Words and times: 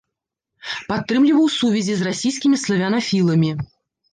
Падтрымліваў 0.91 1.45
сувязі 1.57 1.93
з 1.99 2.09
расійскімі 2.09 2.61
славянафіламі. 2.63 3.51